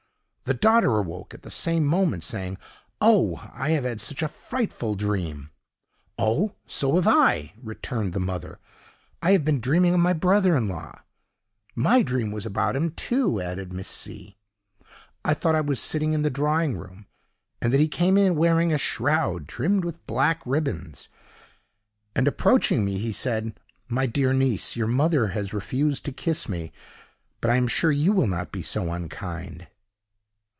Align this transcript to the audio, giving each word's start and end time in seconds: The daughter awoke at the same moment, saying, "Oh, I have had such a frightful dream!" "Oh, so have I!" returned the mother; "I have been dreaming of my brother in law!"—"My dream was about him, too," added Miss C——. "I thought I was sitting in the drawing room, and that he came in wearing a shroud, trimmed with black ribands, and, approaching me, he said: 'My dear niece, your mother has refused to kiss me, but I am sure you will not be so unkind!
The 0.43 0.57
daughter 0.57 0.97
awoke 0.97 1.33
at 1.33 1.43
the 1.43 1.51
same 1.51 1.85
moment, 1.85 2.25
saying, 2.25 2.57
"Oh, 2.99 3.49
I 3.53 3.69
have 3.69 3.85
had 3.85 4.01
such 4.01 4.21
a 4.21 4.27
frightful 4.27 4.95
dream!" 4.95 5.49
"Oh, 6.17 6.55
so 6.65 6.95
have 6.97 7.07
I!" 7.07 7.53
returned 7.63 8.11
the 8.11 8.19
mother; 8.19 8.59
"I 9.21 9.31
have 9.31 9.45
been 9.45 9.61
dreaming 9.61 9.93
of 9.93 10.01
my 10.01 10.11
brother 10.11 10.57
in 10.57 10.67
law!"—"My 10.67 12.01
dream 12.01 12.33
was 12.33 12.45
about 12.45 12.75
him, 12.75 12.91
too," 12.91 13.39
added 13.39 13.71
Miss 13.71 13.87
C——. 13.87 14.35
"I 15.23 15.33
thought 15.33 15.55
I 15.55 15.61
was 15.61 15.79
sitting 15.79 16.11
in 16.11 16.21
the 16.21 16.29
drawing 16.29 16.75
room, 16.75 17.05
and 17.61 17.71
that 17.71 17.79
he 17.79 17.87
came 17.87 18.17
in 18.17 18.35
wearing 18.35 18.73
a 18.73 18.77
shroud, 18.77 19.47
trimmed 19.47 19.85
with 19.85 20.05
black 20.05 20.41
ribands, 20.45 21.07
and, 22.13 22.27
approaching 22.27 22.83
me, 22.83 22.97
he 22.97 23.13
said: 23.13 23.57
'My 23.87 24.05
dear 24.05 24.33
niece, 24.33 24.75
your 24.75 24.87
mother 24.87 25.27
has 25.27 25.53
refused 25.53 26.03
to 26.05 26.11
kiss 26.11 26.49
me, 26.49 26.73
but 27.39 27.49
I 27.49 27.55
am 27.55 27.67
sure 27.67 27.91
you 27.91 28.11
will 28.11 28.27
not 28.27 28.51
be 28.51 28.61
so 28.61 28.91
unkind! 28.91 29.69